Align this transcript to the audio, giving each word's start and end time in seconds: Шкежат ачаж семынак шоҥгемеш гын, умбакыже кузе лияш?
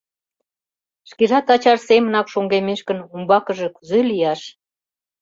Шкежат 1.09 1.45
ачаж 1.53 1.79
семынак 1.87 2.27
шоҥгемеш 2.33 2.79
гын, 2.87 2.99
умбакыже 3.13 3.67
кузе 3.75 3.99
лияш? 4.09 4.41